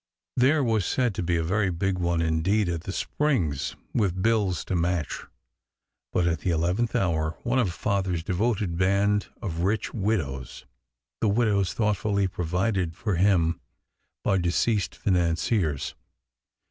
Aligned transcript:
There 0.35 0.63
was 0.63 0.83
said 0.83 1.13
to 1.13 1.21
be 1.21 1.37
a 1.37 1.43
very 1.43 1.69
big 1.69 1.99
one 1.99 2.23
indeed, 2.23 2.67
at 2.69 2.85
the 2.85 2.91
Springs, 2.91 3.75
with 3.93 4.19
bills 4.23 4.65
to 4.65 4.75
match; 4.75 5.25
but 6.11 6.25
at 6.25 6.39
the 6.39 6.49
eleventh 6.49 6.95
hour 6.95 7.37
one 7.43 7.59
of 7.59 7.71
Father 7.71 8.13
s 8.13 8.23
devoted 8.23 8.79
band 8.79 9.27
of 9.43 9.59
rich 9.59 9.93
widows 9.93 10.65
(the 11.19 11.29
widows 11.29 11.73
thoughtfully 11.73 12.27
provided 12.27 12.95
for 12.95 13.17
him 13.17 13.59
by 14.23 14.39
deceased 14.39 14.95
financiers) 14.95 15.93